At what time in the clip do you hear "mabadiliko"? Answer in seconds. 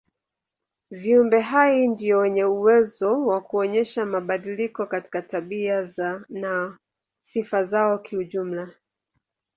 4.05-4.85